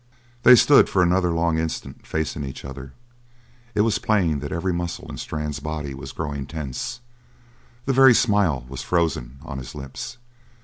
[0.41, 2.93] They stood for another long instant, facing each other.
[3.75, 7.01] It was plain that every muscle in Strann's body was growing tense;
[7.85, 10.17] the very smile was frozen on his lips.